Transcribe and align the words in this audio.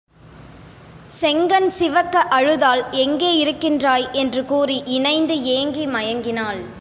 செங்கண்சிவக்க 1.21 2.23
அழுதாள் 2.29 2.83
எங்கே 2.91 3.31
இருக்கின்றாய்? 3.37 4.07
என்று 4.13 4.45
கூறி 4.45 4.83
இணைந்து 4.87 5.43
ஏங்கி 5.43 5.85
மயங்கினாள். 5.87 6.61